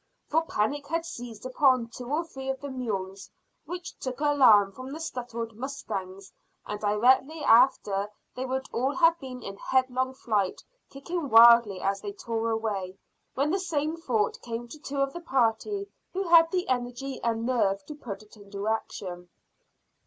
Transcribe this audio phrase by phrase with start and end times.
[0.29, 3.29] For panic had seized upon two or three of the mules,
[3.65, 6.33] which took alarm from the startled mustangs,
[6.65, 12.13] and directly after they would all have been in headlong flight, kicking wildly as they
[12.13, 12.97] tore away,
[13.35, 17.45] when the same thought came to two of the party who had the energy and
[17.45, 19.29] nerve to put it into action.